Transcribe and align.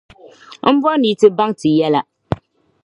m 0.73 0.75
bɔri 0.81 0.97
ni 0.99 1.07
yi 1.11 1.15
ti 1.21 1.27
baŋ 1.37 1.51
ti 1.59 1.69
yɛla. 1.79 2.01